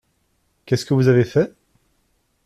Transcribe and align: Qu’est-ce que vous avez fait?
Qu’est-ce 0.65 0.83
que 0.85 0.95
vous 0.95 1.09
avez 1.09 1.23
fait? 1.23 1.55